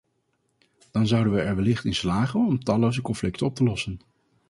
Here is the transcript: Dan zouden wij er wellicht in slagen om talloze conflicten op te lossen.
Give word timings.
Dan 0.91 1.07
zouden 1.07 1.33
wij 1.33 1.45
er 1.45 1.55
wellicht 1.55 1.85
in 1.85 1.95
slagen 1.95 2.39
om 2.45 2.63
talloze 2.63 3.01
conflicten 3.01 3.45
op 3.45 3.55
te 3.55 3.63
lossen. 3.63 3.99